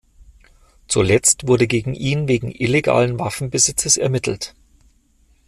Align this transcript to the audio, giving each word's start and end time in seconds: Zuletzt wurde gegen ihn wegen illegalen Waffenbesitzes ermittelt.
Zuletzt 0.87 1.45
wurde 1.47 1.67
gegen 1.67 1.93
ihn 1.93 2.27
wegen 2.27 2.49
illegalen 2.49 3.19
Waffenbesitzes 3.19 3.97
ermittelt. 3.97 4.55